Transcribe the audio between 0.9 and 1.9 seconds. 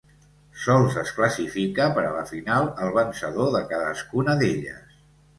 es classifica